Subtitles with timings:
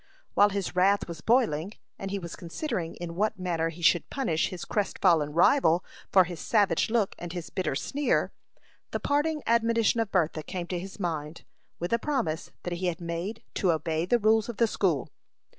[0.33, 4.47] While his wrath was boiling, and he was considering in what manner he should punish
[4.49, 8.31] his crestfallen rival for his savage look and his bitter sneer,
[8.89, 11.45] the parting admonition of Bertha came to his mind,
[11.77, 15.07] with the promise that he had made to obey the rules of the school.